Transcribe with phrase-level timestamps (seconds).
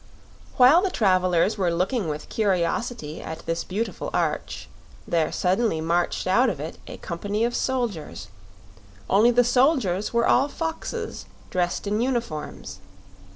[0.57, 4.67] While the travelers were looking with curiosity at this beautiful arch
[5.07, 8.27] there suddenly marched out of it a company of soldiers
[9.11, 12.79] only the soldiers were all foxes dressed in uniforms.